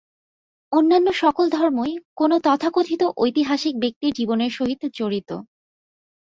[0.71, 5.29] অন্যান্য সকল ধর্মই কোন তথাকথিত ঐতিহাসিক ব্যক্তির জীবনের সহিত জড়িত।